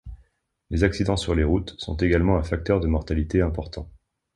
Les 0.71 0.83
accidents 0.83 1.15
sur 1.15 1.35
les 1.35 1.43
routes 1.43 1.75
sont 1.77 1.95
également 1.97 2.35
un 2.35 2.41
facteur 2.41 2.79
de 2.79 2.87
mortalité 2.87 3.39
important. 3.43 3.87